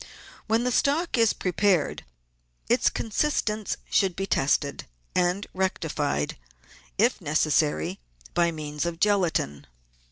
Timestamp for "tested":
4.25-4.87